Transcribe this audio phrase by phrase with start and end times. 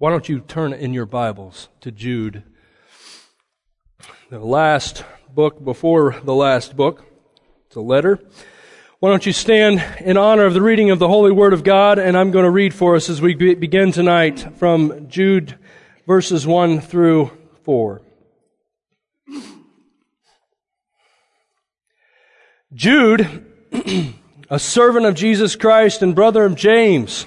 [0.00, 2.42] Why don't you turn in your Bibles to Jude,
[4.30, 7.04] the last book before the last book?
[7.66, 8.18] It's a letter.
[9.00, 11.98] Why don't you stand in honor of the reading of the Holy Word of God?
[11.98, 15.58] And I'm going to read for us as we begin tonight from Jude
[16.06, 17.30] verses 1 through
[17.64, 18.00] 4.
[22.72, 23.52] Jude,
[24.48, 27.26] a servant of Jesus Christ and brother of James,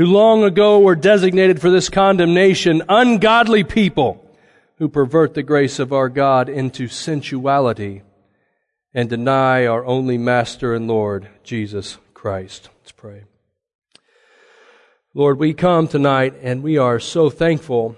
[0.00, 4.26] who long ago were designated for this condemnation, ungodly people
[4.78, 8.00] who pervert the grace of our God into sensuality
[8.94, 12.70] and deny our only Master and Lord, Jesus Christ.
[12.80, 13.24] Let's pray.
[15.12, 17.94] Lord, we come tonight and we are so thankful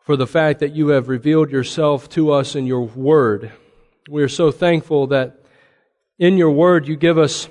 [0.00, 3.52] for the fact that you have revealed yourself to us in your word.
[4.08, 5.44] We are so thankful that
[6.18, 7.48] in your word you give us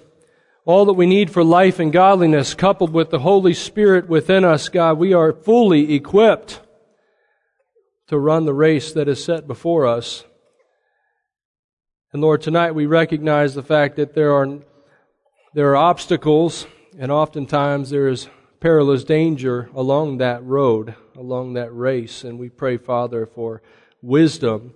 [0.66, 4.70] all that we need for life and godliness, coupled with the Holy Spirit within us,
[4.70, 6.62] God, we are fully equipped
[8.08, 10.26] to run the race that is set before us.
[12.12, 14.60] And Lord, tonight we recognize the fact that there are,
[15.54, 16.66] there are obstacles,
[16.98, 22.24] and oftentimes there is perilous danger along that road, along that race.
[22.24, 23.62] And we pray, Father, for
[24.02, 24.74] wisdom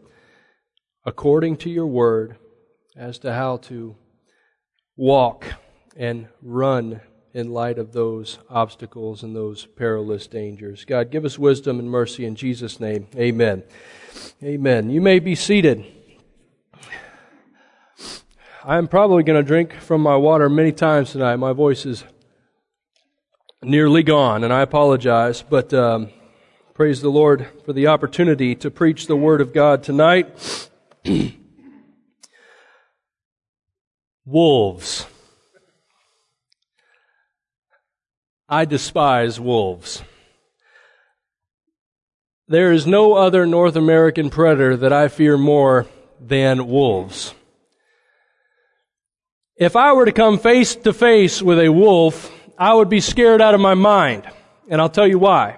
[1.06, 2.38] according to your word
[2.96, 3.96] as to how to
[4.96, 5.46] walk
[5.96, 7.02] and run
[7.34, 10.86] in light of those obstacles and those perilous dangers.
[10.86, 13.08] God, give us wisdom and mercy in Jesus' name.
[13.16, 13.64] Amen.
[14.44, 14.90] Amen.
[14.90, 15.86] You may be seated.
[18.64, 21.36] I'm probably going to drink from my water many times tonight.
[21.36, 22.04] My voice is
[23.62, 26.10] nearly gone, and I apologize, but um,
[26.74, 30.70] praise the Lord for the opportunity to preach the Word of God tonight.
[34.26, 35.08] Wolves.
[38.48, 40.04] I despise wolves.
[42.48, 45.88] There is no other North American predator that I fear more
[46.20, 47.34] than wolves.
[49.56, 53.42] If I were to come face to face with a wolf, I would be scared
[53.42, 54.30] out of my mind.
[54.70, 55.58] And I'll tell you why.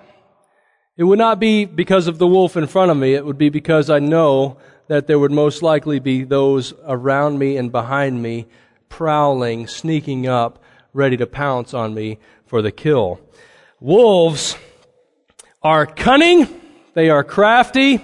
[0.98, 3.14] It would not be because of the wolf in front of me.
[3.14, 4.58] It would be because I know
[4.88, 8.46] that there would most likely be those around me and behind me
[8.90, 10.64] prowling, sneaking up,
[10.94, 13.20] ready to pounce on me for the kill.
[13.80, 14.58] Wolves
[15.62, 16.48] are cunning,
[16.94, 18.04] they are crafty,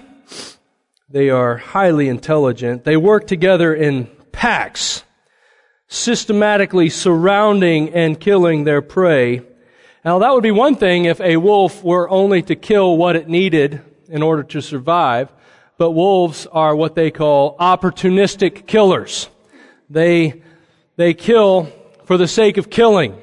[1.12, 2.86] they are highly intelligent.
[2.86, 5.04] They work together in packs,
[5.88, 9.42] systematically surrounding and killing their prey.
[10.06, 13.28] Now that would be one thing if a wolf were only to kill what it
[13.28, 15.32] needed in order to survive,
[15.78, 19.28] but wolves are what they call opportunistic killers.
[19.90, 20.42] They,
[20.96, 21.66] they kill
[22.06, 23.21] for the sake of killing.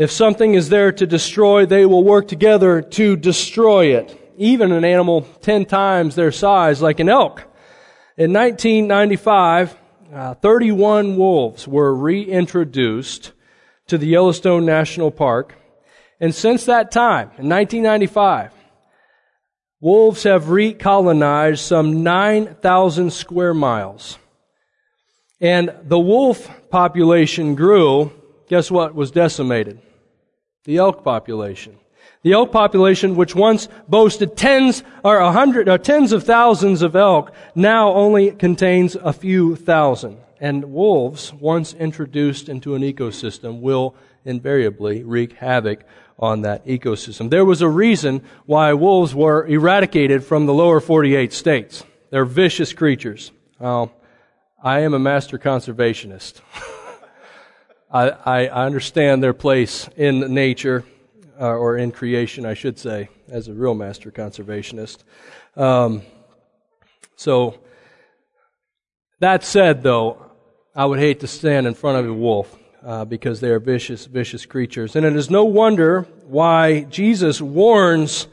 [0.00, 4.32] If something is there to destroy, they will work together to destroy it.
[4.38, 7.40] Even an animal 10 times their size, like an elk.
[8.16, 9.76] In 1995,
[10.10, 13.32] uh, 31 wolves were reintroduced
[13.88, 15.54] to the Yellowstone National Park.
[16.18, 18.54] And since that time, in 1995,
[19.82, 24.18] wolves have recolonized some 9,000 square miles.
[25.42, 28.12] And the wolf population grew,
[28.48, 29.78] guess what was decimated?
[30.64, 31.78] The elk population.
[32.22, 36.94] The elk population, which once boasted tens or a hundred or tens of thousands of
[36.94, 40.18] elk, now only contains a few thousand.
[40.38, 43.94] And wolves, once introduced into an ecosystem, will
[44.24, 45.84] invariably wreak havoc
[46.18, 47.30] on that ecosystem.
[47.30, 51.84] There was a reason why wolves were eradicated from the lower 48 states.
[52.10, 53.32] They're vicious creatures.
[53.58, 53.92] Well,
[54.62, 56.40] I am a master conservationist.
[57.92, 58.10] I,
[58.46, 60.84] I understand their place in nature,
[61.40, 64.98] uh, or in creation, I should say, as a real master conservationist.
[65.56, 66.02] Um,
[67.16, 67.58] so,
[69.18, 70.24] that said, though,
[70.74, 74.06] I would hate to stand in front of a wolf uh, because they are vicious,
[74.06, 74.94] vicious creatures.
[74.94, 78.28] And it is no wonder why Jesus warns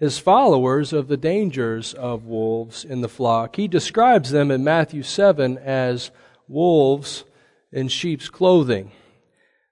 [0.00, 3.56] his followers of the dangers of wolves in the flock.
[3.56, 6.10] He describes them in Matthew 7 as
[6.48, 7.24] wolves
[7.72, 8.92] in sheep's clothing.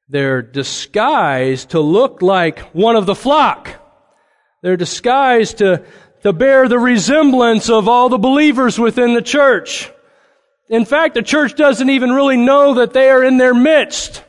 [0.09, 3.71] They're disguised to look like one of the flock.
[4.63, 5.85] They're disguised to
[6.27, 9.91] to bear the resemblance of all the believers within the church.
[10.69, 14.25] In fact, the church doesn't even really know that they are in their midst.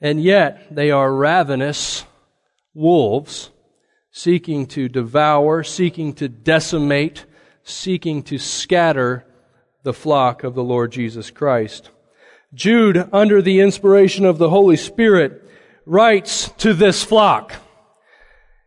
[0.00, 2.04] And yet, they are ravenous
[2.72, 3.50] wolves
[4.12, 7.26] seeking to devour, seeking to decimate,
[7.64, 9.26] seeking to scatter
[9.82, 11.90] the flock of the Lord Jesus Christ.
[12.52, 15.48] Jude, under the inspiration of the Holy Spirit,
[15.86, 17.54] writes to this flock.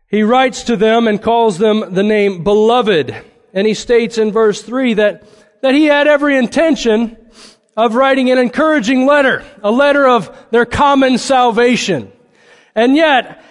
[0.08, 3.14] He writes to them and calls them the name beloved.
[3.52, 5.26] And he states in verse 3 that,
[5.62, 7.16] that he had every intention
[7.76, 12.12] of writing an encouraging letter, a letter of their common salvation.
[12.74, 13.42] And yet,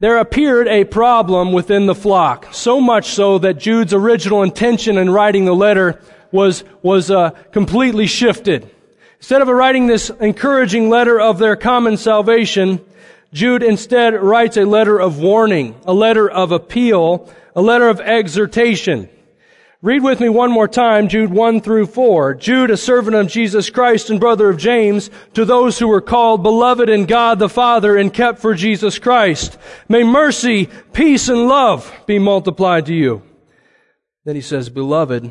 [0.00, 5.10] there appeared a problem within the flock, so much so that Jude's original intention in
[5.10, 8.70] writing the letter was, was uh, completely shifted.
[9.18, 12.80] Instead of writing this encouraging letter of their common salvation,
[13.32, 19.08] Jude instead writes a letter of warning, a letter of appeal, a letter of exhortation.
[19.80, 22.34] Read with me one more time, Jude 1 through 4.
[22.34, 26.42] Jude, a servant of Jesus Christ and brother of James, to those who were called
[26.42, 29.56] beloved in God the Father and kept for Jesus Christ.
[29.88, 33.22] May mercy, peace, and love be multiplied to you.
[34.24, 35.30] Then he says, Beloved,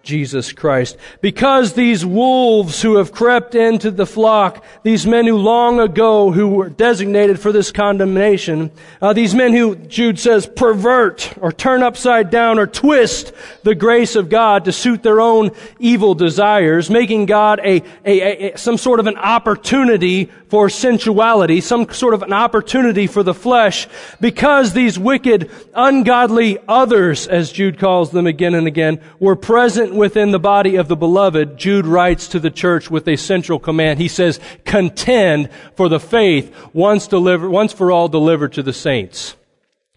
[0.03, 0.97] Jesus Christ.
[1.21, 6.49] Because these wolves who have crept into the flock, these men who long ago who
[6.49, 8.71] were designated for this condemnation,
[9.01, 13.33] uh, these men who Jude says pervert or turn upside down or twist
[13.63, 18.57] the grace of God to suit their own evil desires, making God a, a, a
[18.57, 23.87] some sort of an opportunity for sensuality, some sort of an opportunity for the flesh,
[24.19, 30.31] because these wicked, ungodly others, as Jude calls them again and again, were present within
[30.31, 33.99] the body of the beloved, Jude writes to the church with a central command.
[33.99, 39.35] He says, contend for the faith once delivered, once for all delivered to the saints.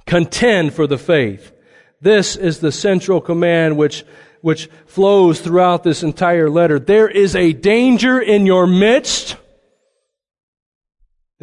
[0.07, 1.53] Contend for the faith.
[2.01, 4.05] This is the central command which
[4.43, 6.79] which flows throughout this entire letter.
[6.79, 9.37] There is a danger in your midst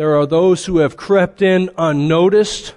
[0.01, 2.74] there are those who have crept in unnoticed.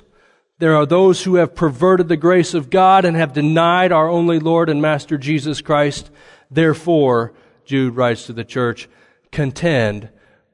[0.58, 4.38] There are those who have perverted the grace of God and have denied our only
[4.38, 6.10] Lord and Master Jesus Christ.
[6.50, 7.34] Therefore,
[7.64, 8.88] Jude writes to the church,
[9.32, 10.10] contend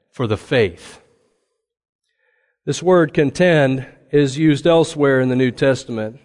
[0.09, 1.01] for the faith.
[2.65, 6.19] This word contend is used elsewhere in the New Testament.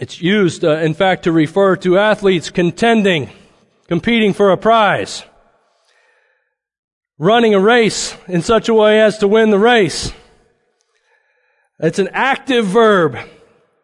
[0.00, 3.30] It's used, uh, in fact, to refer to athletes contending,
[3.86, 5.24] competing for a prize
[7.18, 10.12] running a race in such a way as to win the race.
[11.84, 13.18] It's an active verb.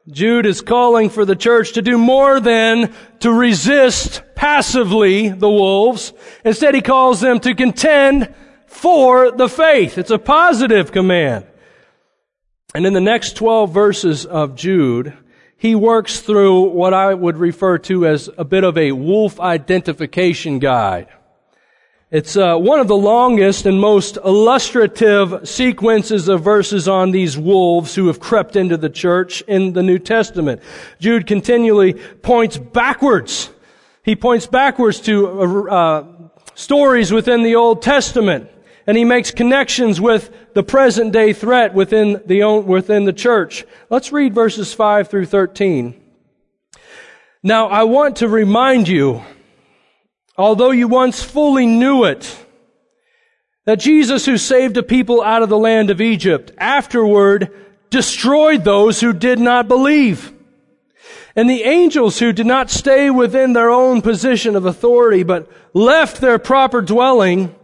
[0.09, 6.15] Jude is calling for the church to do more than to resist passively the wolves.
[6.43, 8.35] Instead, he calls them to contend
[8.67, 9.99] for the faith.
[9.99, 11.47] It's a positive command.
[12.75, 15.13] And in the next 12 verses of Jude,
[15.59, 20.59] he works through what I would refer to as a bit of a wolf identification
[20.59, 21.09] guide.
[22.11, 27.95] It's uh, one of the longest and most illustrative sequences of verses on these wolves
[27.95, 30.61] who have crept into the church in the New Testament.
[30.99, 33.51] Jude continually points backwards.
[34.03, 36.05] He points backwards to uh,
[36.57, 38.51] stories within the Old Testament,
[38.89, 43.65] and he makes connections with the present day threat within the within the church.
[43.89, 45.95] Let's read verses five through thirteen.
[47.41, 49.23] Now, I want to remind you
[50.41, 52.37] although you once fully knew it,
[53.67, 57.53] that Jesus, who saved a people out of the land of Egypt, afterward
[57.91, 60.33] destroyed those who did not believe.
[61.37, 66.21] And the angels who did not stay within their own position of authority, but left
[66.21, 67.55] their proper dwelling,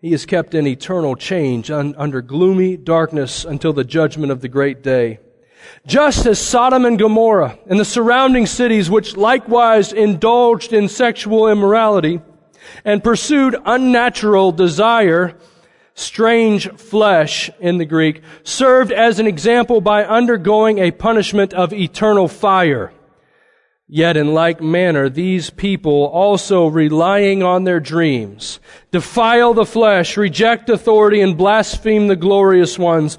[0.00, 4.48] he is kept in eternal change un- under gloomy darkness until the judgment of the
[4.48, 5.18] great day.
[5.86, 12.20] Just as Sodom and Gomorrah and the surrounding cities, which likewise indulged in sexual immorality
[12.84, 15.36] and pursued unnatural desire,
[15.94, 22.28] strange flesh in the Greek, served as an example by undergoing a punishment of eternal
[22.28, 22.92] fire.
[23.86, 28.58] Yet in like manner, these people also relying on their dreams,
[28.90, 33.18] defile the flesh, reject authority, and blaspheme the glorious ones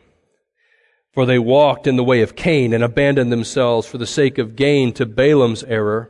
[1.11, 4.55] For they walked in the way of Cain and abandoned themselves for the sake of
[4.55, 6.09] gain to Balaam's error.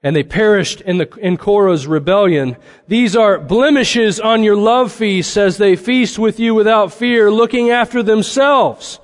[0.00, 2.56] And they perished in, the, in Korah's rebellion.
[2.86, 7.70] These are blemishes on your love feasts as they feast with you without fear, looking
[7.70, 9.00] after themselves.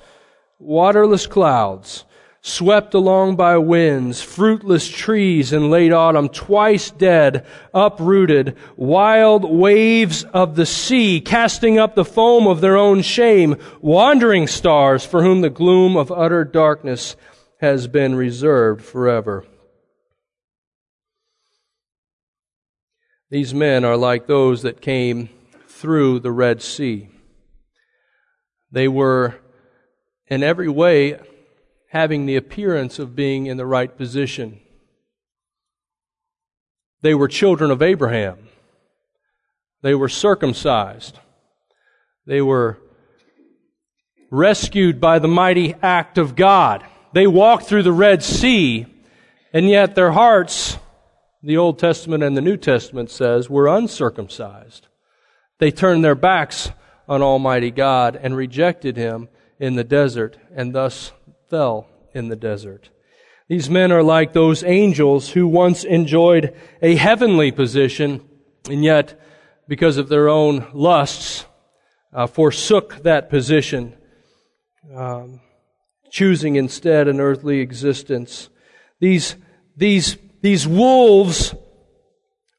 [0.57, 2.04] Waterless clouds,
[2.47, 10.55] swept along by winds, fruitless trees in late autumn, twice dead, uprooted, wild waves of
[10.55, 15.49] the sea, casting up the foam of their own shame, wandering stars for whom the
[15.49, 17.15] gloom of utter darkness
[17.61, 19.43] has been reserved forever.
[23.31, 25.29] These men are like those that came
[25.67, 27.09] through the Red Sea.
[28.71, 29.33] They were
[30.27, 31.17] in every way
[31.95, 34.59] having the appearance of being in the right position.
[37.01, 38.49] They were children of Abraham.
[39.81, 41.17] They were circumcised.
[42.25, 42.79] They were
[44.29, 46.83] rescued by the mighty act of God.
[47.13, 48.87] They walked through the Red Sea,
[49.53, 50.77] and yet their hearts,
[51.41, 54.87] the Old Testament and the New Testament says, were uncircumcised.
[55.59, 56.71] They turned their backs
[57.07, 59.29] on Almighty God and rejected Him
[59.61, 61.13] in the desert, and thus
[61.49, 62.89] fell in the desert.
[63.47, 68.21] These men are like those angels who once enjoyed a heavenly position,
[68.69, 69.19] and yet,
[69.67, 71.45] because of their own lusts,
[72.11, 73.95] uh, forsook that position,
[74.95, 75.41] um,
[76.09, 78.49] choosing instead an earthly existence.
[78.99, 79.35] These,
[79.75, 81.53] these, these wolves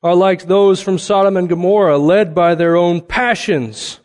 [0.02, 3.98] are like those from Sodom and Gomorrah, led by their own passions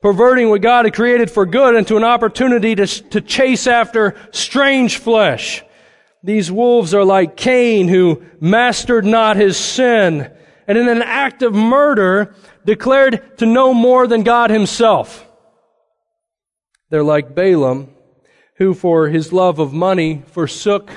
[0.00, 4.98] perverting what God had created for good into an opportunity to, to chase after strange
[4.98, 5.64] flesh.
[6.22, 10.30] These wolves are like Cain who mastered not his sin
[10.66, 15.26] and in an act of murder declared to know more than God himself.
[16.90, 17.94] They're like Balaam
[18.56, 20.90] who for his love of money forsook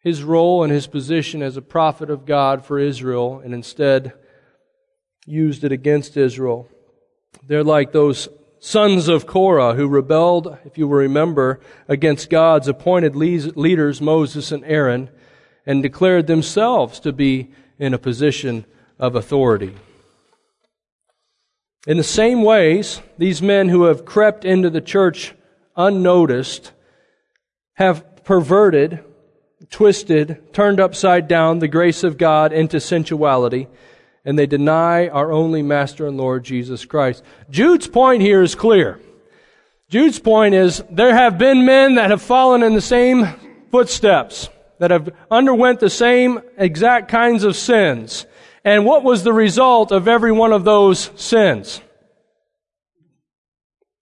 [0.00, 4.12] his role and his position as a prophet of God for Israel and instead
[5.26, 6.68] used it against Israel.
[7.46, 13.14] They're like those sons of Korah who rebelled, if you will remember, against God's appointed
[13.14, 15.10] leaders, Moses and Aaron,
[15.66, 18.64] and declared themselves to be in a position
[18.98, 19.74] of authority.
[21.86, 25.34] In the same ways, these men who have crept into the church
[25.76, 26.72] unnoticed
[27.74, 29.04] have perverted,
[29.68, 33.68] twisted, turned upside down the grace of God into sensuality
[34.24, 37.22] and they deny our only Master and Lord Jesus Christ.
[37.50, 39.00] Jude's point here is clear.
[39.88, 43.26] Jude's point is there have been men that have fallen in the same
[43.70, 48.26] footsteps, that have underwent the same exact kinds of sins.
[48.64, 51.82] And what was the result of every one of those sins?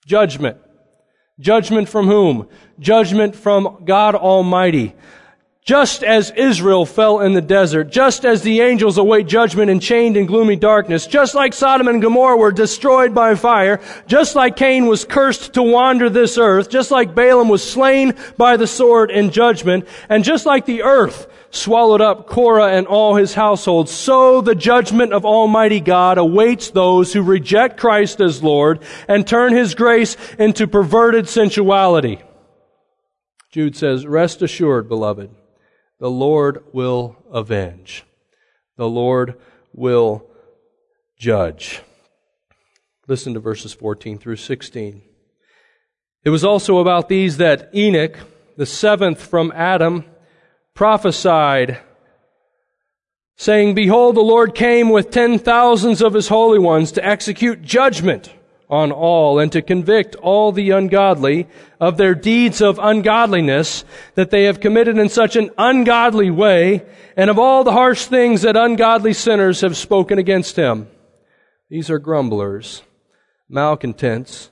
[0.06, 0.58] Judgment.
[1.40, 2.48] Judgment from whom?
[2.78, 4.94] Judgment from God Almighty.
[5.64, 10.16] Just as Israel fell in the desert, just as the angels await judgment and chained
[10.16, 14.86] in gloomy darkness, just like Sodom and Gomorrah were destroyed by fire, just like Cain
[14.86, 19.30] was cursed to wander this earth, just like Balaam was slain by the sword in
[19.30, 24.56] judgment, and just like the earth swallowed up Korah and all his household, so the
[24.56, 30.16] judgment of Almighty God awaits those who reject Christ as Lord and turn his grace
[30.40, 32.20] into perverted sensuality.
[33.52, 35.30] Jude says, rest assured, beloved
[36.02, 38.02] the Lord will avenge.
[38.76, 39.38] The Lord
[39.72, 40.26] will
[41.16, 41.80] judge.
[43.06, 45.00] Listen to verses 14 through 16.
[46.24, 48.18] It was also about these that Enoch,
[48.56, 50.04] the seventh from Adam,
[50.74, 51.78] prophesied,
[53.36, 58.34] saying, Behold, the Lord came with ten thousands of his holy ones to execute judgment
[58.72, 61.46] on all and to convict all the ungodly
[61.78, 66.82] of their deeds of ungodliness that they have committed in such an ungodly way
[67.14, 70.88] and of all the harsh things that ungodly sinners have spoken against him.
[71.68, 72.82] These are grumblers,
[73.46, 74.48] malcontents,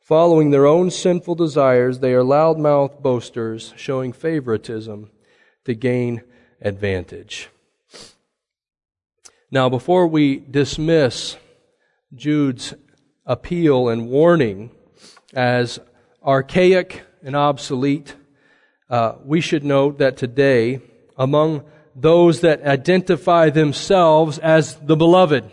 [0.00, 2.00] following their own sinful desires.
[2.00, 5.10] They are loudmouthed boasters, showing favoritism
[5.64, 6.22] to gain
[6.60, 7.48] advantage.
[9.50, 11.36] Now, before we dismiss
[12.14, 12.74] Jude's
[13.26, 14.70] appeal and warning
[15.34, 15.78] as
[16.24, 18.14] archaic and obsolete,
[18.90, 20.80] uh, we should note that today,
[21.16, 21.64] among
[21.94, 25.50] those that identify themselves as the beloved.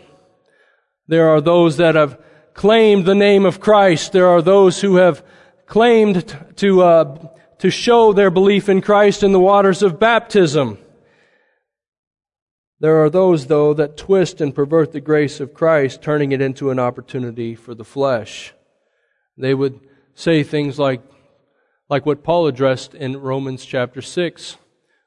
[1.06, 2.18] There are those that have
[2.54, 4.12] claimed the name of Christ.
[4.12, 5.24] There are those who have
[5.66, 10.78] claimed to, uh, to show their belief in Christ in the waters of baptism.
[12.80, 16.70] There are those, though, that twist and pervert the grace of Christ, turning it into
[16.70, 18.54] an opportunity for the flesh.
[19.36, 19.80] They would
[20.14, 21.02] say things like,
[21.90, 24.56] like what Paul addressed in Romans chapter 6.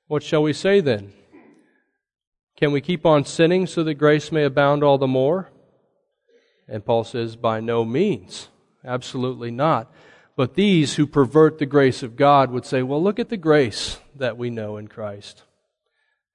[0.08, 1.13] What shall we say then?
[2.56, 5.50] Can we keep on sinning so that grace may abound all the more?
[6.68, 8.50] And Paul says, by no means.
[8.86, 9.92] Absolutely not.
[10.36, 14.00] But these who pervert the grace of God would say, well, look at the grace
[14.15, 15.42] that we know in Christ.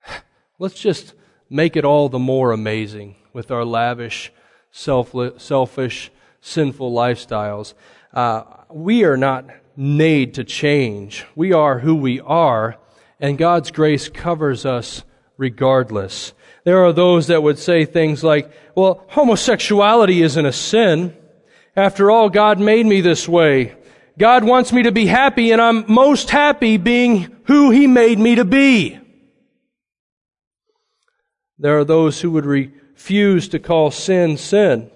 [0.59, 1.15] Let's just
[1.51, 4.33] make it all the more amazing with our lavish,
[4.71, 7.75] selfish, sinful lifestyles.
[8.13, 11.25] Uh, we are not made to change.
[11.35, 12.77] We are who we are,
[13.21, 15.05] and God's grace covers us
[15.37, 16.33] regardless.
[16.65, 21.17] There are those that would say things like, well, homosexuality isn't a sin.
[21.77, 23.75] After all, God made me this way.
[24.19, 28.35] God wants me to be happy, and I'm most happy being who He made me
[28.35, 28.99] to be.
[31.59, 34.91] There are those who would refuse to call sin sin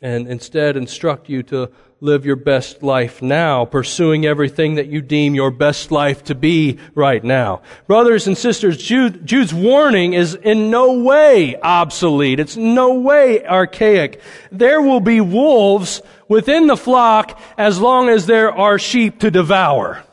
[0.00, 5.34] and instead instruct you to live your best life now, pursuing everything that you deem
[5.34, 7.62] your best life to be right now.
[7.88, 12.38] Brothers and sisters, Jude, Jude's warning is in no way obsolete.
[12.38, 14.20] It's no way archaic.
[14.52, 20.04] There will be wolves within the flock as long as there are sheep to devour.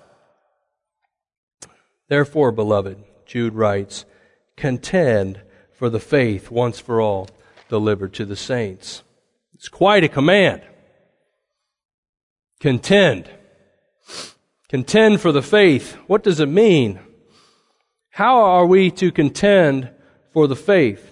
[2.07, 4.05] Therefore, beloved, Jude writes,
[4.57, 5.41] contend
[5.85, 7.29] for the faith once for all
[7.69, 9.03] delivered to the saints.
[9.53, 10.63] It's quite a command.
[12.59, 13.29] Contend.
[14.67, 15.95] Contend for the faith.
[16.07, 16.99] What does it mean?
[18.09, 19.91] How are we to contend
[20.33, 21.11] for the faith?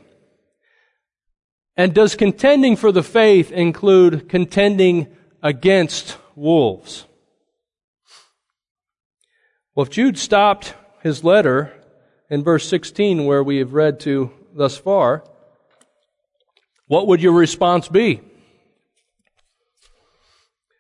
[1.78, 7.06] And does contending for the faith include contending against wolves?
[9.76, 11.72] Well, if Jude stopped his letter
[12.28, 15.24] in verse 16 where we have read to thus far,
[16.88, 18.22] what would your response be?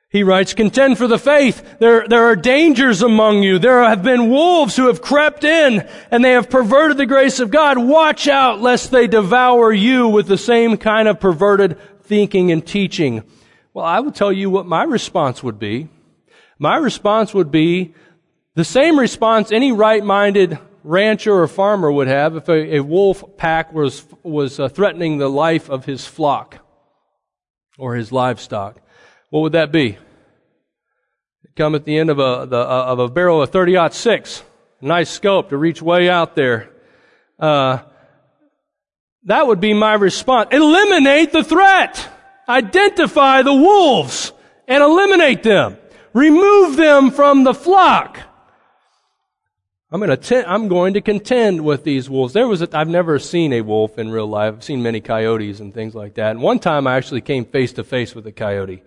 [0.10, 1.80] He writes, contend for the faith.
[1.80, 3.58] There, there are dangers among you.
[3.58, 7.50] There have been wolves who have crept in and they have perverted the grace of
[7.50, 7.80] God.
[7.80, 13.24] Watch out lest they devour you with the same kind of perverted thinking and teaching.
[13.74, 15.88] Well, I will tell you what my response would be.
[16.60, 17.96] My response would be
[18.54, 23.74] the same response any right-minded rancher or farmer would have if a, a wolf pack
[23.74, 26.60] was, was uh, threatening the life of his flock
[27.78, 28.80] or his livestock.
[29.30, 29.98] What would that be?
[31.56, 34.43] Come at the end of a, the, uh, of a barrel of 30 six.
[34.82, 36.69] Nice scope to reach way out there.
[37.39, 37.80] Uh,
[39.26, 40.50] that would be my response.
[40.52, 42.10] Eliminate the threat.
[42.50, 44.34] Identify the wolves
[44.67, 45.78] and eliminate them.
[46.13, 48.19] Remove them from the flock.
[49.94, 52.34] I'm going to I'm going to contend with these wolves.
[52.34, 54.56] There was a, I've never seen a wolf in real life.
[54.56, 56.32] I've seen many coyotes and things like that.
[56.32, 58.82] And one time I actually came face to face with a coyote.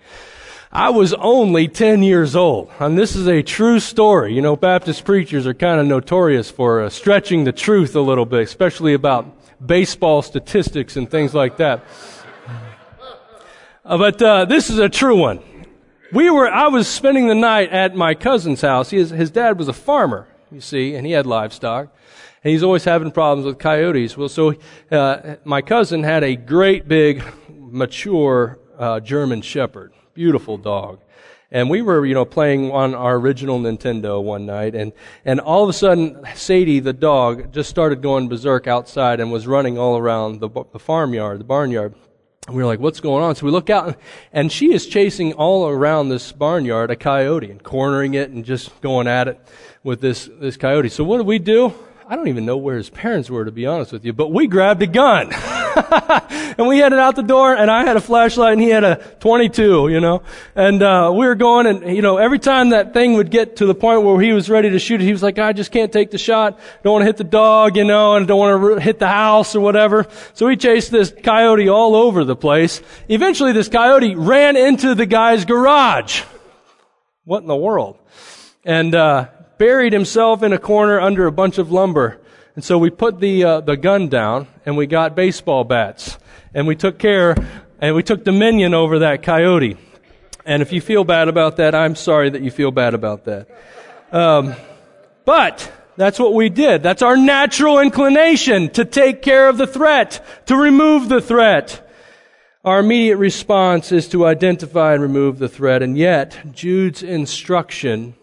[0.73, 2.73] I was only 10 years old.
[2.81, 4.35] And this is a true story.
[4.35, 8.27] You know, Baptist preachers are kind of notorious for uh, stretching the truth a little
[8.27, 9.33] bit, especially about
[9.65, 11.85] baseball statistics and things like that.
[13.85, 15.39] Uh, but uh, this is a true one.
[16.13, 18.91] We were, I was spending the night at my cousin's house.
[18.91, 21.95] His, his dad was a farmer you see, and he had livestock.
[22.45, 24.17] And he's always having problems with coyotes.
[24.17, 24.55] Well, so
[24.91, 31.01] uh, my cousin had a great big, mature uh, German Shepherd, beautiful dog.
[31.51, 34.93] And we were, you know, playing on our original Nintendo one night, and,
[35.25, 39.47] and all of a sudden, Sadie, the dog, just started going berserk outside and was
[39.47, 41.95] running all around the, the farmyard, the barnyard.
[42.47, 43.35] And we were like, what's going on?
[43.37, 43.97] So we look out,
[44.33, 48.81] and she is chasing all around this barnyard a coyote and cornering it and just
[48.81, 49.41] going at it
[49.87, 50.89] with this, this coyote.
[50.89, 51.73] So what did we do?
[52.09, 54.49] I don't even know where his parents were, to be honest with you, but we
[54.49, 55.33] grabbed a gun.
[56.59, 58.97] and we headed out the door, and I had a flashlight, and he had a
[59.21, 60.23] 22, you know.
[60.57, 63.67] And, uh, we were going, and, you know, every time that thing would get to
[63.67, 65.93] the point where he was ready to shoot it, he was like, I just can't
[65.93, 66.59] take the shot.
[66.83, 69.55] Don't want to hit the dog, you know, and don't want to hit the house
[69.55, 70.07] or whatever.
[70.35, 72.83] So we chased this coyote all over the place.
[73.09, 76.23] Eventually, this coyote ran into the guy's garage.
[77.25, 77.99] What in the world?
[78.65, 82.19] And, uh, buried himself in a corner under a bunch of lumber.
[82.55, 86.19] And so we put the, uh, the gun down and we got baseball bats
[86.55, 87.35] and we took care
[87.81, 89.77] and we took dominion over that coyote.
[90.45, 93.49] And if you feel bad about that, I'm sorry that you feel bad about that.
[94.13, 94.55] Um,
[95.25, 96.83] but That's what we did.
[96.83, 101.83] That's our natural inclination to take care of the threat, to remove the threat.
[102.65, 105.83] Our immediate response is to identify and remove the threat.
[105.83, 108.15] And yet, Jude's instruction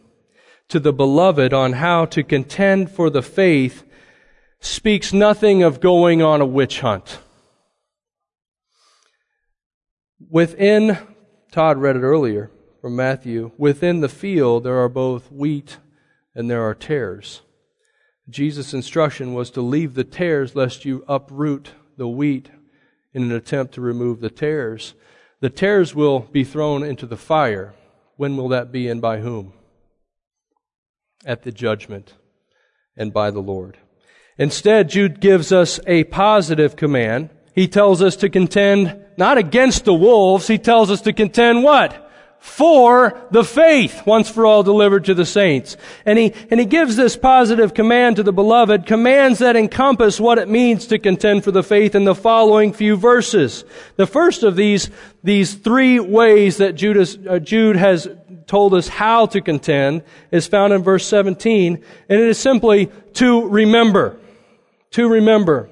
[0.74, 3.84] to the beloved on how to contend for the faith
[4.60, 7.20] speaks nothing of going on a witch hunt.
[10.32, 10.98] Within,
[11.52, 12.50] Todd read it earlier
[12.82, 15.78] from Matthew, within the field there are both wheat
[16.34, 17.42] and there are tares.
[18.28, 22.50] Jesus' instruction was to leave the tares lest you uproot the wheat
[23.14, 24.96] in an attempt to remove the tares.
[25.40, 27.76] The tares will be thrown into the fire.
[28.18, 29.54] When will that be and by whom?
[31.26, 32.14] At the judgment
[32.98, 33.78] and by the Lord.
[34.38, 37.30] Instead, Jude gives us a positive command.
[37.54, 42.04] He tells us to contend not against the wolves, he tells us to contend what?
[42.44, 45.78] for the faith once for all delivered to the saints.
[46.06, 50.38] And he, and he gives this positive command to the beloved, commands that encompass what
[50.38, 53.64] it means to contend for the faith in the following few verses.
[53.96, 54.90] The first of these,
[55.24, 58.10] these three ways that Judas, uh, Jude has
[58.48, 63.48] told us how to contend is found in verse 17, and it is simply to
[63.48, 64.20] remember.
[64.92, 65.70] To remember.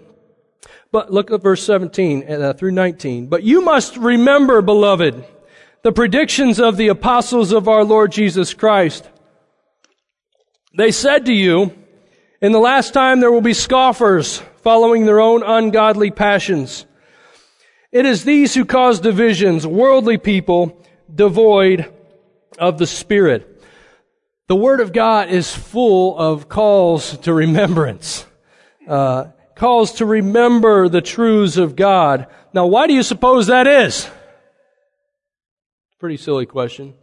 [0.91, 3.27] But look at verse 17 uh, through 19.
[3.27, 5.25] But you must remember, beloved,
[5.83, 9.09] the predictions of the apostles of our Lord Jesus Christ.
[10.75, 11.73] They said to you,
[12.41, 16.85] in the last time there will be scoffers following their own ungodly passions.
[17.91, 20.81] It is these who cause divisions, worldly people
[21.13, 21.91] devoid
[22.61, 23.61] of the Spirit.
[24.47, 28.25] The Word of God is full of calls to remembrance,
[28.87, 32.27] uh, calls to remember the truths of God.
[32.53, 34.07] Now, why do you suppose that is?
[35.99, 36.93] Pretty silly question.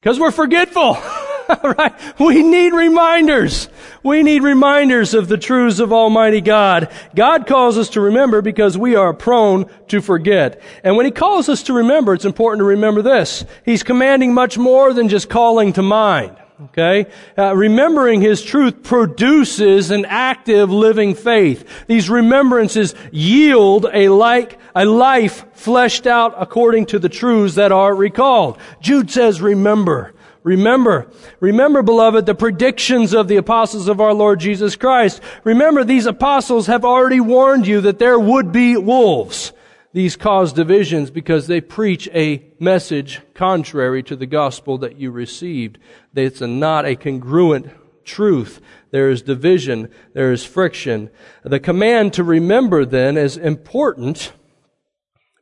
[0.00, 0.98] Because we're forgetful.
[1.64, 1.94] right?
[2.18, 3.68] We need reminders.
[4.02, 6.90] We need reminders of the truths of Almighty God.
[7.14, 10.60] God calls us to remember because we are prone to forget.
[10.82, 13.44] And when He calls us to remember, it's important to remember this.
[13.64, 16.36] He's commanding much more than just calling to mind.
[16.66, 17.06] Okay?
[17.36, 21.86] Uh, remembering His truth produces an active living faith.
[21.86, 27.94] These remembrances yield a like, a life fleshed out according to the truths that are
[27.94, 28.58] recalled.
[28.80, 30.14] Jude says, remember.
[30.44, 35.22] Remember, remember, beloved, the predictions of the apostles of our Lord Jesus Christ.
[35.42, 39.52] Remember, these apostles have already warned you that there would be wolves.
[39.94, 45.78] These cause divisions because they preach a message contrary to the gospel that you received.
[46.14, 47.70] It's a, not a congruent
[48.04, 48.60] truth.
[48.90, 49.88] There is division.
[50.12, 51.08] There is friction.
[51.42, 54.32] The command to remember then is important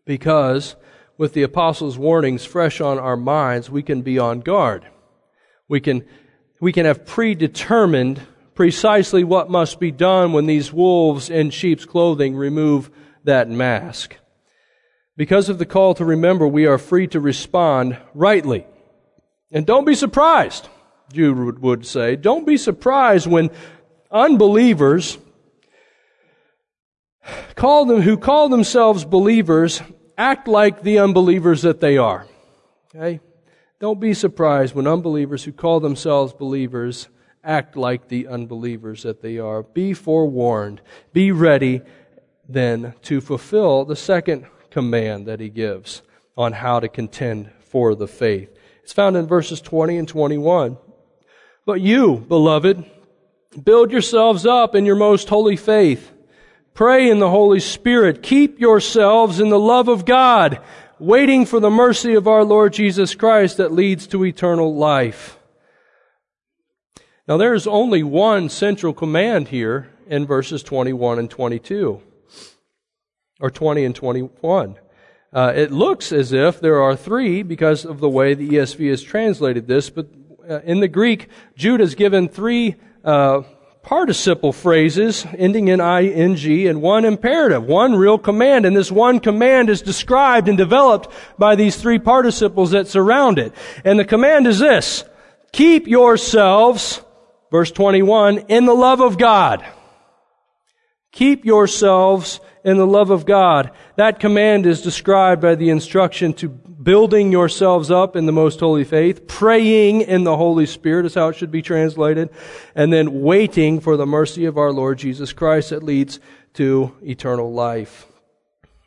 [0.04, 0.76] because
[1.18, 4.86] with the apostles' warnings fresh on our minds, we can be on guard.
[5.72, 6.04] We can,
[6.60, 8.20] we can have predetermined
[8.54, 12.90] precisely what must be done when these wolves in sheep's clothing remove
[13.24, 14.18] that mask.
[15.16, 18.66] Because of the call to remember, we are free to respond rightly.
[19.50, 20.68] And don't be surprised,
[21.10, 22.16] Jude would say.
[22.16, 23.48] Don't be surprised when
[24.10, 25.16] unbelievers
[27.54, 29.80] call them, who call themselves believers
[30.18, 32.26] act like the unbelievers that they are.
[32.94, 33.20] Okay?
[33.82, 37.08] Don't be surprised when unbelievers who call themselves believers
[37.42, 39.64] act like the unbelievers that they are.
[39.64, 40.80] Be forewarned.
[41.12, 41.82] Be ready
[42.48, 46.02] then to fulfill the second command that he gives
[46.36, 48.56] on how to contend for the faith.
[48.84, 50.78] It's found in verses 20 and 21.
[51.66, 52.88] But you, beloved,
[53.64, 56.12] build yourselves up in your most holy faith.
[56.72, 58.22] Pray in the Holy Spirit.
[58.22, 60.60] Keep yourselves in the love of God,
[61.02, 65.36] waiting for the mercy of our Lord Jesus Christ that leads to eternal life.
[67.26, 72.00] Now there is only one central command here in verses 21 and 22
[73.40, 74.78] or 20 and 21.
[75.32, 79.02] Uh, it looks as if there are three because of the way the ESV has
[79.02, 80.06] translated this, but
[80.48, 83.42] uh, in the Greek, Jude has given three uh,
[83.82, 88.64] participle phrases ending in ing and one imperative, one real command.
[88.64, 93.52] And this one command is described and developed by these three participles that surround it.
[93.84, 95.04] And the command is this,
[95.52, 97.02] keep yourselves,
[97.50, 99.64] verse 21, in the love of God.
[101.10, 103.72] Keep yourselves in the love of God.
[103.96, 106.48] That command is described by the instruction to
[106.82, 111.28] building yourselves up in the most holy faith, praying in the Holy Spirit is how
[111.28, 112.30] it should be translated,
[112.74, 116.20] and then waiting for the mercy of our Lord Jesus Christ that leads
[116.54, 118.06] to eternal life.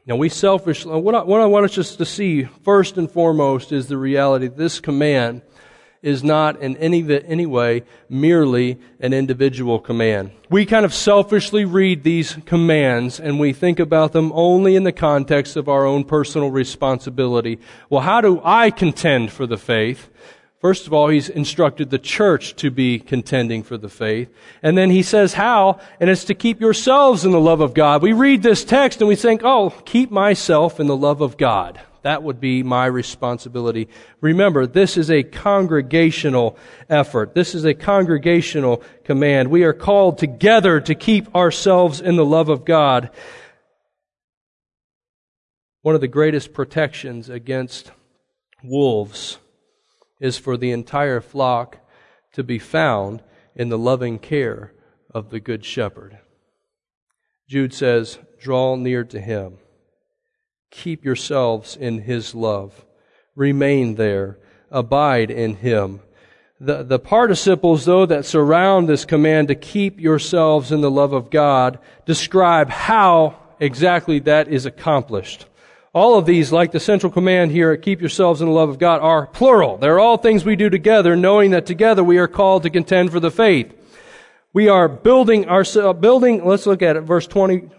[0.07, 3.71] Now we selfishly, what I, what I want us just to see first and foremost
[3.71, 5.41] is the reality this command
[6.05, 10.29] is not in any, any way merely an individual command.
[10.51, 14.91] We kind of selfishly read these commands and we think about them only in the
[14.91, 17.59] context of our own personal responsibility.
[17.89, 20.09] Well, how do I contend for the faith?
[20.61, 24.29] First of all, he's instructed the church to be contending for the faith.
[24.61, 28.03] And then he says how, and it's to keep yourselves in the love of God.
[28.03, 31.79] We read this text and we think, oh, keep myself in the love of God.
[32.05, 33.89] That would be my responsibility.
[34.21, 36.55] Remember, this is a congregational
[36.87, 37.33] effort.
[37.33, 39.49] This is a congregational command.
[39.49, 43.09] We are called together to keep ourselves in the love of God.
[45.81, 47.91] One of the greatest protections against
[48.63, 49.39] wolves
[50.21, 51.79] is for the entire flock
[52.33, 53.23] to be found
[53.55, 54.73] in the loving care
[55.09, 56.19] of the Good Shepherd.
[57.49, 59.57] Jude says, Draw near to him
[60.75, 62.85] Keep yourselves in his love.
[63.33, 64.37] Remain there.
[64.69, 66.01] Abide in him.
[66.59, 71.29] The, the participles, though, that surround this command to keep yourselves in the love of
[71.29, 75.45] God describe how exactly that is accomplished.
[75.93, 78.99] All of these, like the central command here keep yourselves in the love of God,
[78.99, 79.77] are plural.
[79.77, 83.21] They're all things we do together, knowing that together we are called to contend for
[83.21, 83.73] the faith.
[84.51, 87.69] We are building ourselves, building, let's look at it, verse 20,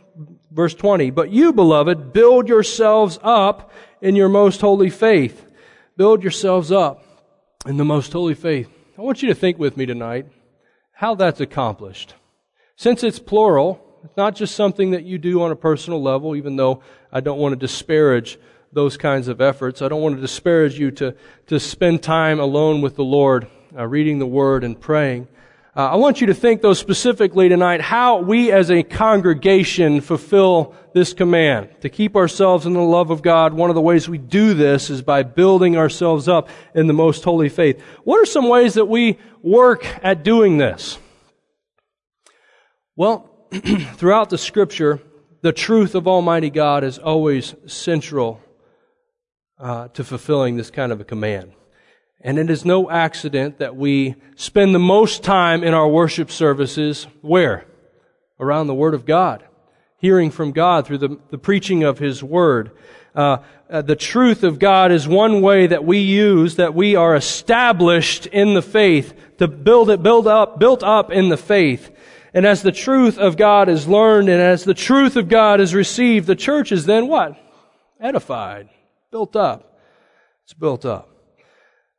[0.51, 5.45] Verse 20, but you, beloved, build yourselves up in your most holy faith.
[5.97, 7.03] Build yourselves up
[7.67, 8.69] in the most holy faith.
[8.97, 10.27] I want you to think with me tonight
[10.93, 12.15] how that's accomplished.
[12.77, 16.57] Since it's plural, it's not just something that you do on a personal level, even
[16.57, 16.83] though
[17.13, 18.39] I don't want to disparage
[18.73, 19.83] those kinds of efforts.
[19.83, 21.17] I don't want to disparage you to,
[21.49, 25.29] to spend time alone with the Lord, uh, reading the Word and praying.
[25.77, 30.75] Uh, I want you to think, though, specifically tonight, how we as a congregation fulfill
[30.95, 33.53] this command to keep ourselves in the love of God.
[33.53, 37.25] One of the ways we do this is by building ourselves up in the most
[37.25, 37.79] holy faith.
[38.05, 40.97] What are some ways that we work at doing this?
[42.97, 43.29] Well,
[43.97, 45.03] throughout the scripture,
[45.43, 48.41] the truth of Almighty God is always central
[49.59, 51.53] uh, to fulfilling this kind of a command.
[52.27, 57.07] And it is no accident that we spend the most time in our worship services
[57.21, 57.67] where?
[58.41, 59.45] Around the Word of God.
[59.99, 62.73] Hearing from God through the, the preaching of His Word.
[63.15, 63.39] Uh,
[63.71, 68.27] uh, the truth of God is one way that we use, that we are established
[68.27, 71.93] in the faith, to build it, build up, built up in the faith.
[72.35, 75.77] And as the truth of God is learned and as the truth of God is
[75.77, 77.41] received, the church is then what?
[78.01, 78.69] Edified,
[79.13, 79.79] built up.
[80.43, 81.16] It's built up.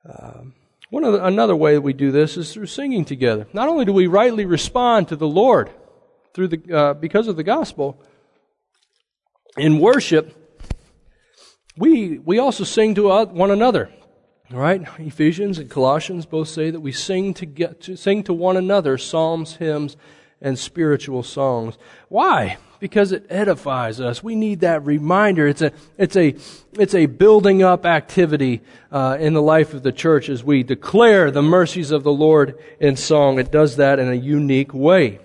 [0.07, 0.53] Um,
[0.89, 3.47] one the, another way that we do this is through singing together.
[3.51, 5.69] Not only do we rightly respond to the Lord
[6.33, 8.01] through the uh, because of the gospel
[9.57, 10.33] in worship,
[11.75, 13.91] we we also sing to one another.
[14.53, 18.33] All right, Ephesians and Colossians both say that we sing to get to sing to
[18.33, 19.97] one another psalms, hymns,
[20.39, 21.77] and spiritual songs.
[22.07, 22.57] Why?
[22.79, 24.23] Because it edifies us.
[24.23, 25.47] We need that reminder.
[25.47, 26.35] It's a, it's a,
[26.73, 28.61] it's a building up activity
[28.91, 32.57] uh, in the life of the church as we declare the mercies of the Lord
[32.79, 33.39] in song.
[33.39, 35.19] It does that in a unique way.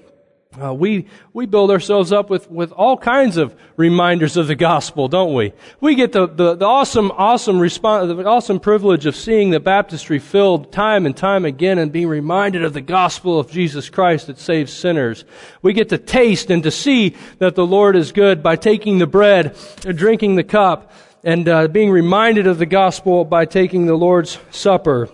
[0.60, 5.08] Uh, we we build ourselves up with, with all kinds of reminders of the gospel,
[5.08, 5.54] don't we?
[5.80, 10.18] We get the, the, the awesome awesome response, the awesome privilege of seeing the baptistry
[10.18, 14.38] filled time and time again and being reminded of the gospel of Jesus Christ that
[14.38, 15.24] saves sinners.
[15.62, 19.06] We get to taste and to see that the Lord is good by taking the
[19.06, 20.92] bread and drinking the cup
[21.24, 25.08] and uh, being reminded of the gospel by taking the Lord's supper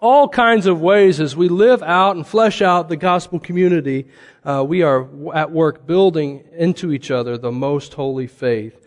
[0.00, 4.06] all kinds of ways as we live out and flesh out the gospel community,
[4.44, 8.78] uh, we are at work building into each other the most holy faith.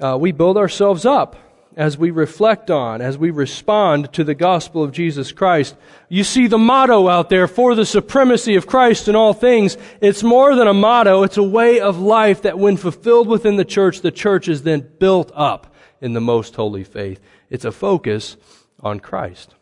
[0.00, 1.36] Uh, we build ourselves up
[1.76, 5.74] as we reflect on, as we respond to the gospel of Jesus Christ.
[6.08, 9.76] You see the motto out there for the supremacy of Christ in all things.
[10.00, 13.64] It's more than a motto, it's a way of life that when fulfilled within the
[13.64, 17.20] church, the church is then built up in the most holy faith.
[17.50, 18.36] It's a focus
[18.80, 19.54] on Christ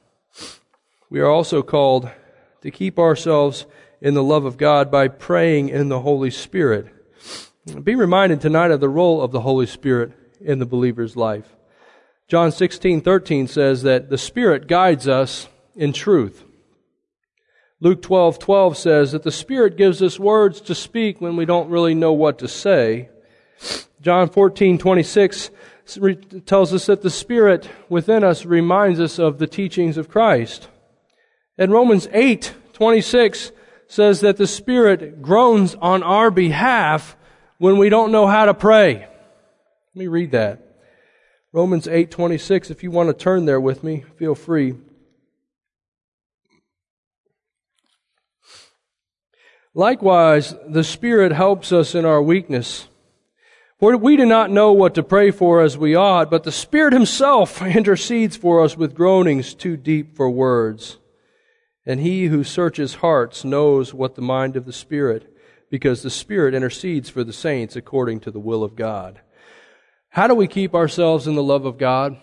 [1.12, 2.10] we are also called
[2.62, 3.66] to keep ourselves
[4.00, 6.86] in the love of God by praying in the Holy Spirit.
[7.84, 11.54] Be reminded tonight of the role of the Holy Spirit in the believer's life.
[12.28, 16.44] John 16:13 says that the Spirit guides us in truth.
[17.78, 21.68] Luke 12:12 12 says that the Spirit gives us words to speak when we don't
[21.68, 23.10] really know what to say.
[24.00, 25.50] John 14:26
[26.46, 30.68] tells us that the Spirit within us reminds us of the teachings of Christ.
[31.58, 33.52] And Romans 8, 26
[33.86, 37.16] says that the Spirit groans on our behalf
[37.58, 38.94] when we don't know how to pray.
[38.94, 39.08] Let
[39.94, 40.72] me read that.
[41.52, 44.74] Romans 8:26 if you want to turn there with me, feel free.
[49.74, 52.88] Likewise, the Spirit helps us in our weakness.
[53.78, 56.92] For we do not know what to pray for as we ought, but the Spirit
[56.94, 60.98] himself intercedes for us with groanings too deep for words.
[61.84, 65.36] And He who searches hearts knows what the mind of the Spirit,
[65.70, 69.20] because the Spirit intercedes for the saints according to the will of God.
[70.10, 72.18] How do we keep ourselves in the love of God?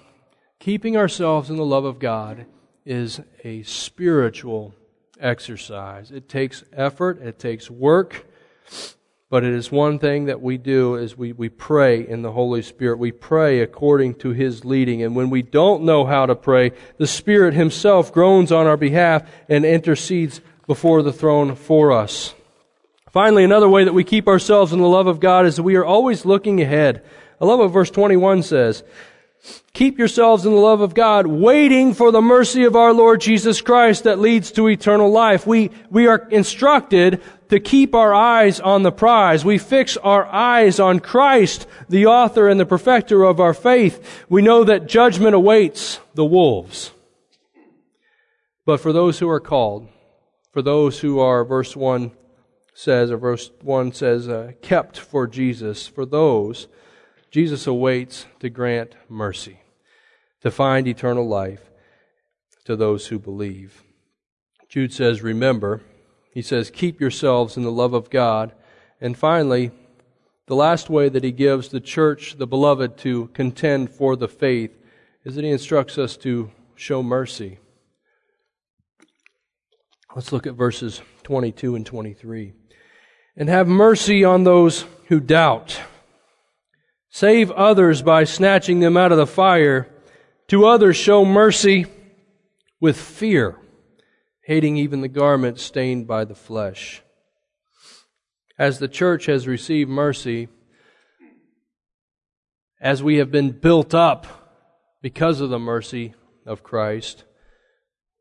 [0.59, 2.45] Keeping ourselves in the love of God
[2.85, 4.73] is a spiritual
[5.19, 6.11] exercise.
[6.11, 8.25] It takes effort, it takes work,
[9.29, 12.63] but it is one thing that we do is we, we pray in the Holy
[12.63, 12.97] Spirit.
[12.97, 15.03] We pray according to His leading.
[15.03, 19.29] And when we don't know how to pray, the Spirit Himself groans on our behalf
[19.47, 22.33] and intercedes before the throne for us.
[23.11, 25.75] Finally, another way that we keep ourselves in the love of God is that we
[25.75, 27.03] are always looking ahead.
[27.39, 28.83] I love what verse 21 says.
[29.73, 33.61] Keep yourselves in the love of God, waiting for the mercy of our Lord Jesus
[33.61, 35.47] Christ that leads to eternal life.
[35.47, 39.45] We, we are instructed to keep our eyes on the prize.
[39.45, 44.25] We fix our eyes on Christ, the author and the perfecter of our faith.
[44.27, 46.91] We know that judgment awaits the wolves.
[48.65, 49.87] But for those who are called,
[50.51, 52.11] for those who are, verse 1
[52.73, 56.67] says, or verse 1 says, uh, kept for Jesus, for those,
[57.31, 59.59] Jesus awaits to grant mercy,
[60.41, 61.69] to find eternal life
[62.65, 63.83] to those who believe.
[64.67, 65.81] Jude says, Remember,
[66.31, 68.53] he says, keep yourselves in the love of God.
[69.01, 69.71] And finally,
[70.45, 74.71] the last way that he gives the church, the beloved, to contend for the faith
[75.23, 77.59] is that he instructs us to show mercy.
[80.15, 82.53] Let's look at verses 22 and 23.
[83.35, 85.79] And have mercy on those who doubt
[87.09, 89.89] Save others by snatching them out of the fire.
[90.47, 91.85] To others show mercy
[92.79, 93.57] with fear,
[94.43, 97.03] hating even the garment stained by the flesh.
[98.57, 100.47] As the church has received mercy,
[102.81, 104.25] as we have been built up
[105.01, 106.13] because of the mercy
[106.45, 107.25] of Christ,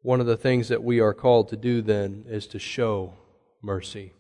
[0.03, 3.15] one of the things that we are called to do then is to show
[3.63, 4.13] mercy,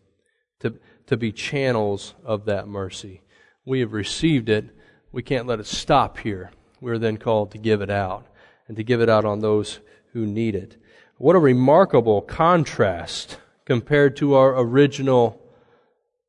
[0.60, 3.22] to, to be channels of that mercy
[3.68, 4.64] we have received it,
[5.12, 6.50] we can't let it stop here.
[6.80, 8.26] We're then called to give it out
[8.66, 9.80] and to give it out on those
[10.12, 10.76] who need it.
[11.18, 15.42] What a remarkable contrast compared to our original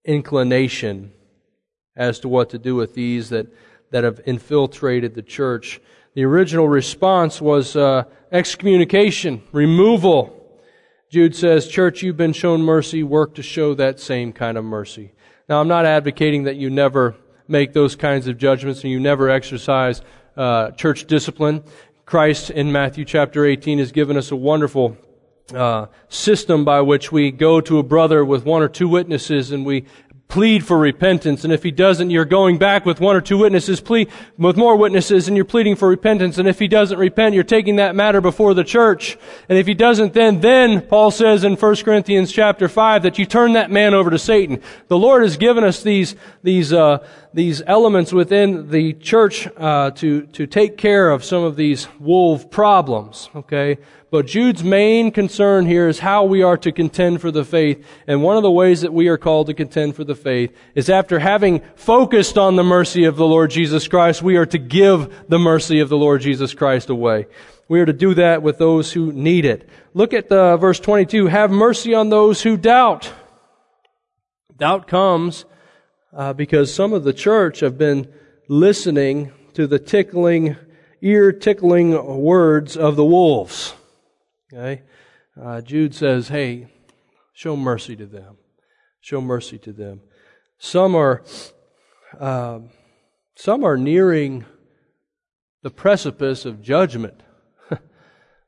[0.04, 1.13] inclination
[1.95, 3.47] as to what to do with these that,
[3.91, 5.80] that have infiltrated the church.
[6.15, 10.36] The original response was uh, excommunication, removal.
[11.12, 15.13] Jude says, Church, you've been shown mercy, work to show that same kind of mercy.
[15.47, 17.15] Now, I'm not advocating that you never
[17.49, 20.01] make those kinds of judgments and you never exercise
[20.38, 21.63] uh, church discipline.
[22.05, 24.97] Christ in Matthew chapter 18 has given us a wonderful
[25.53, 29.65] uh, system by which we go to a brother with one or two witnesses and
[29.65, 29.85] we
[30.29, 31.43] plead for repentance.
[31.43, 34.75] And if he doesn't, you're going back with one or two witnesses, plead with more
[34.75, 36.37] witnesses, and you're pleading for repentance.
[36.37, 39.17] And if he doesn't repent, you're taking that matter before the church.
[39.49, 43.25] And if he doesn't, then, then, Paul says in 1 Corinthians chapter 5 that you
[43.25, 44.61] turn that man over to Satan.
[44.87, 50.27] The Lord has given us these, these, uh, these elements within the church, uh, to,
[50.27, 53.31] to take care of some of these wolf problems.
[53.35, 53.79] Okay?
[54.11, 57.85] But Jude's main concern here is how we are to contend for the faith.
[58.07, 60.89] And one of the ways that we are called to contend for the faith is
[60.89, 65.27] after having focused on the mercy of the Lord Jesus Christ, we are to give
[65.27, 67.27] the mercy of the Lord Jesus Christ away.
[67.67, 69.69] We are to do that with those who need it.
[69.93, 71.27] Look at the verse 22.
[71.27, 73.13] Have mercy on those who doubt.
[74.58, 75.45] Doubt comes
[76.12, 78.12] uh, because some of the church have been
[78.47, 80.55] listening to the tickling,
[81.01, 83.73] ear tickling words of the wolves.
[84.51, 84.82] Okay?
[85.39, 86.67] Uh, Jude says, hey,
[87.34, 88.38] show mercy to them.
[88.99, 90.01] Show mercy to them.
[90.62, 91.24] Some are,
[92.19, 92.60] uh,
[93.36, 94.43] some are nearing
[95.63, 97.24] the precipice of judgment.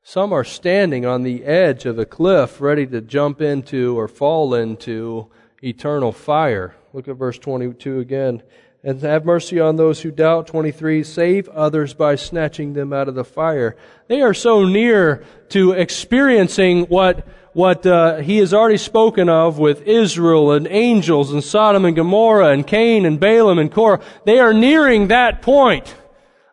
[0.03, 4.53] some are standing on the edge of a cliff ready to jump into or fall
[4.53, 5.31] into
[5.63, 6.75] eternal fire.
[6.91, 8.43] Look at verse 22 again
[8.83, 10.47] and have mercy on those who doubt.
[10.47, 13.77] 23, save others by snatching them out of the fire.
[14.07, 19.81] They are so near to experiencing what, what uh, he has already spoken of with
[19.81, 24.01] Israel and angels and Sodom and Gomorrah and Cain and Balaam and Korah.
[24.25, 25.95] They are nearing that point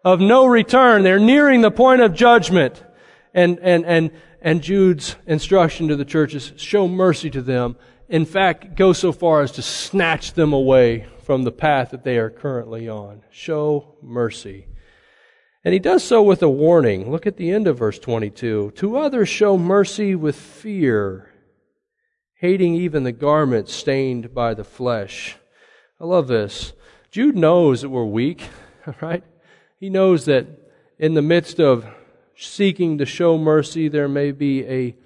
[0.04, 1.02] of no return.
[1.02, 2.82] They're nearing the point of judgment.
[3.32, 7.76] And, and, and, and Jude's instruction to the churches, show mercy to them.
[8.08, 12.16] In fact, go so far as to snatch them away from the path that they
[12.18, 13.22] are currently on.
[13.30, 14.66] Show mercy.
[15.68, 17.10] And he does so with a warning.
[17.10, 18.72] Look at the end of verse 22.
[18.76, 21.30] To others show mercy with fear,
[22.36, 25.36] hating even the garment stained by the flesh.
[26.00, 26.72] I love this.
[27.10, 28.48] Jude knows that we're weak,
[29.02, 29.22] right?
[29.78, 30.46] He knows that
[30.98, 31.84] in the midst of
[32.34, 34.96] seeking to show mercy, there may be a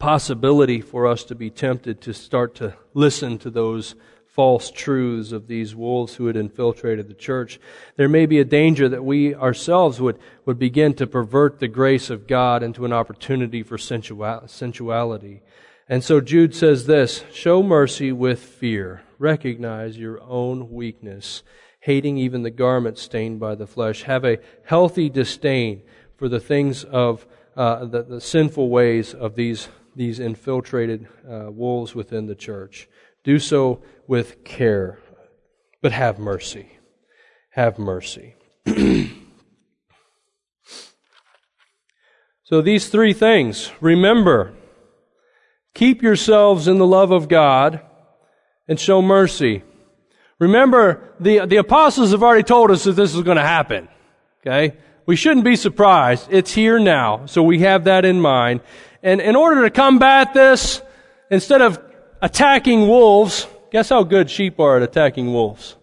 [0.00, 3.94] possibility for us to be tempted to start to listen to those
[4.32, 7.60] false truths of these wolves who had infiltrated the church.
[7.96, 12.08] There may be a danger that we ourselves would, would begin to pervert the grace
[12.08, 15.42] of God into an opportunity for sensuality.
[15.86, 19.02] And so Jude says this Show mercy with fear.
[19.18, 21.42] Recognize your own weakness,
[21.80, 24.04] hating even the garment stained by the flesh.
[24.04, 25.82] Have a healthy disdain
[26.16, 31.94] for the things of uh, the, the, sinful ways of these, these infiltrated uh, wolves
[31.94, 32.88] within the church.
[33.24, 33.82] Do so
[34.12, 34.98] with care,
[35.80, 36.68] but have mercy.
[37.48, 38.34] Have mercy.
[42.44, 44.52] so, these three things remember,
[45.72, 47.80] keep yourselves in the love of God,
[48.68, 49.62] and show mercy.
[50.38, 53.88] Remember, the, the apostles have already told us that this is going to happen.
[54.42, 54.76] Okay?
[55.06, 56.26] We shouldn't be surprised.
[56.30, 57.24] It's here now.
[57.24, 58.60] So we have that in mind.
[59.02, 60.82] And in order to combat this,
[61.30, 61.80] instead of
[62.20, 65.76] attacking wolves, guess how good sheep are at attacking wolves?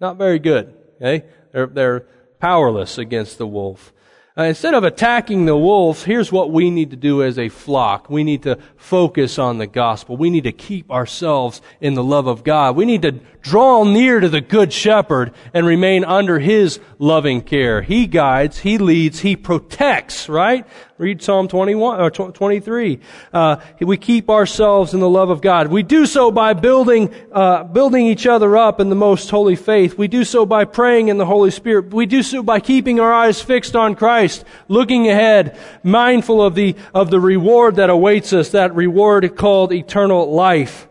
[0.00, 0.74] Not very good.
[0.96, 1.24] Okay?
[1.52, 2.06] They're, they're
[2.40, 3.92] powerless against the wolf.
[4.36, 8.08] Uh, instead of attacking the wolves, here's what we need to do as a flock.
[8.08, 10.16] We need to focus on the gospel.
[10.16, 12.76] We need to keep ourselves in the love of God.
[12.76, 13.18] We need to
[13.48, 17.80] draw near to the good shepherd and remain under his loving care.
[17.80, 20.66] He guides, he leads, he protects, right?
[20.98, 23.00] Read Psalm 21 or 23.
[23.32, 25.68] Uh, we keep ourselves in the love of God.
[25.68, 29.96] We do so by building, uh, building each other up in the most holy faith.
[29.96, 31.94] We do so by praying in the Holy Spirit.
[31.94, 36.76] We do so by keeping our eyes fixed on Christ, looking ahead, mindful of the
[36.92, 38.50] of the reward that awaits us.
[38.50, 40.88] That reward called eternal life.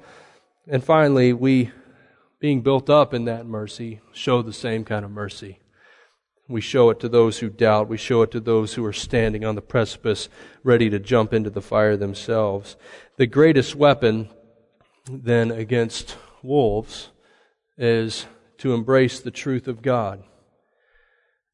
[0.69, 1.71] And finally, we,
[2.39, 5.59] being built up in that mercy, show the same kind of mercy.
[6.47, 7.89] We show it to those who doubt.
[7.89, 10.29] We show it to those who are standing on the precipice,
[10.63, 12.77] ready to jump into the fire themselves.
[13.17, 14.29] The greatest weapon,
[15.11, 17.09] then, against wolves
[17.77, 18.27] is
[18.59, 20.23] to embrace the truth of God.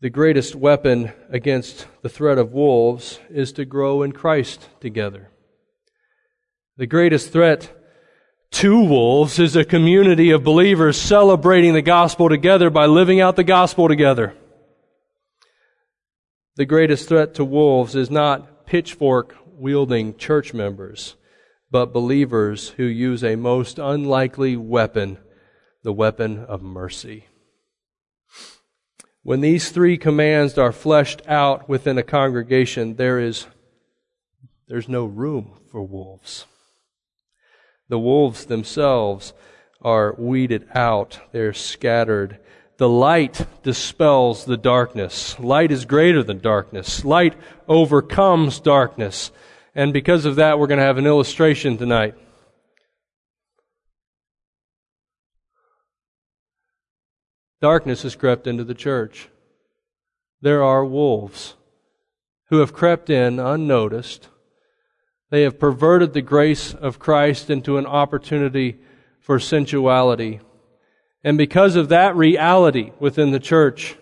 [0.01, 5.29] The greatest weapon against the threat of wolves is to grow in Christ together.
[6.77, 7.71] The greatest threat
[8.53, 13.43] to wolves is a community of believers celebrating the gospel together by living out the
[13.43, 14.33] gospel together.
[16.55, 21.15] The greatest threat to wolves is not pitchfork wielding church members,
[21.71, 25.17] but believers who use a most unlikely weapon,
[25.81, 27.25] the weapon of mercy.
[29.23, 33.47] When these three commands are fleshed out within a congregation, there is
[34.67, 36.45] there's no room for wolves.
[37.93, 39.33] The wolves themselves
[39.79, 41.19] are weeded out.
[41.31, 42.39] They're scattered
[42.77, 45.39] the light dispels the darkness.
[45.39, 47.05] Light is greater than darkness.
[47.05, 47.35] Light
[47.67, 49.31] overcomes darkness.
[49.75, 52.15] And because of that, we're going to have an illustration tonight.
[57.61, 59.29] Darkness has crept into the church.
[60.41, 61.53] There are wolves
[62.45, 64.29] who have crept in unnoticed.
[65.33, 68.77] They have perverted the grace of Christ into an opportunity
[69.19, 70.41] for sensuality
[71.23, 73.95] and because of that reality within the church,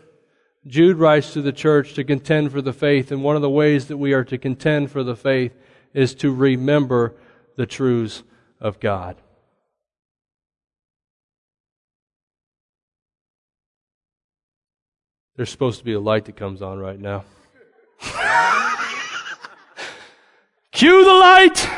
[0.66, 3.12] Jude writes to the church to contend for the faith.
[3.12, 5.54] And one of the ways that we are to contend for the faith
[5.94, 7.16] is to remember
[7.58, 8.24] the truths
[8.60, 9.18] of God.
[15.36, 17.24] There's supposed to be a light that comes on right now.
[20.72, 21.70] Cue the light!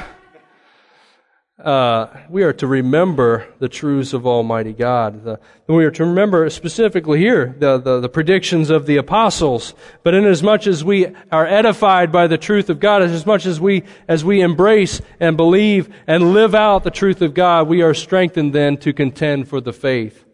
[1.64, 5.24] uh, we are to remember the truths of Almighty God.
[5.24, 9.74] The, we are to remember specifically here the, the, the, predictions of the apostles.
[10.04, 13.46] But inasmuch as much as we are edified by the truth of God, as much
[13.46, 17.82] as we as we embrace and believe and live out the truth of God, we
[17.82, 20.26] are strengthened then to contend for the faith.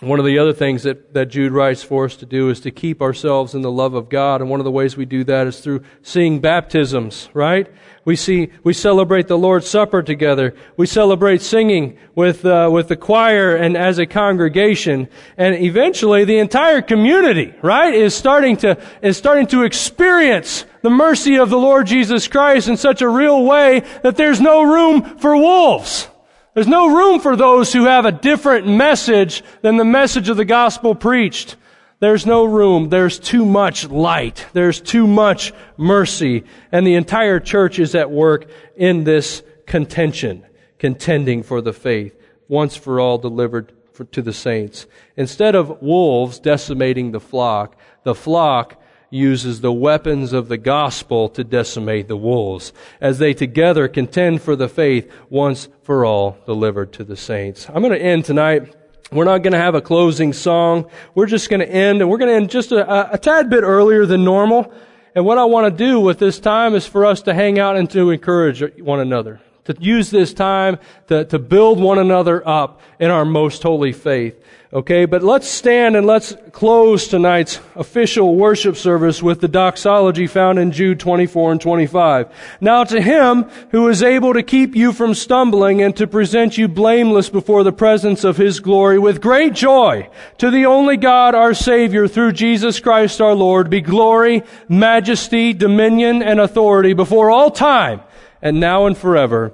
[0.00, 2.70] One of the other things that, that Jude writes for us to do is to
[2.70, 4.40] keep ourselves in the love of God.
[4.40, 7.70] And one of the ways we do that is through seeing baptisms, right?
[8.06, 10.54] We see, we celebrate the Lord's Supper together.
[10.78, 15.06] We celebrate singing with, uh, with the choir and as a congregation.
[15.36, 21.36] And eventually the entire community, right, is starting to, is starting to experience the mercy
[21.36, 25.36] of the Lord Jesus Christ in such a real way that there's no room for
[25.36, 26.08] wolves.
[26.54, 30.44] There's no room for those who have a different message than the message of the
[30.44, 31.56] gospel preached.
[32.00, 32.88] There's no room.
[32.88, 34.46] There's too much light.
[34.52, 36.44] There's too much mercy.
[36.72, 40.44] And the entire church is at work in this contention,
[40.78, 44.86] contending for the faith, once for all delivered for, to the saints.
[45.16, 48.79] Instead of wolves decimating the flock, the flock
[49.10, 54.56] uses the weapons of the gospel to decimate the wolves, as they together contend for
[54.56, 57.68] the faith once for all delivered to the saints.
[57.68, 58.74] I'm going to end tonight.
[59.10, 60.88] We're not going to have a closing song.
[61.14, 63.64] We're just going to end, and we're going to end just a, a tad bit
[63.64, 64.72] earlier than normal.
[65.14, 67.76] And what I want to do with this time is for us to hang out
[67.76, 72.80] and to encourage one another to use this time to, to build one another up
[72.98, 74.42] in our most holy faith.
[74.72, 80.60] Okay, but let's stand and let's close tonight's official worship service with the doxology found
[80.60, 82.28] in Jude 24 and 25.
[82.60, 86.68] Now to him who is able to keep you from stumbling and to present you
[86.68, 90.08] blameless before the presence of his glory with great joy,
[90.38, 96.22] to the only God our Savior through Jesus Christ our Lord, be glory, majesty, dominion,
[96.22, 98.02] and authority before all time
[98.40, 99.52] and now and forever.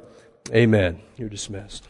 [0.53, 1.01] Amen.
[1.17, 1.86] You're dismissed.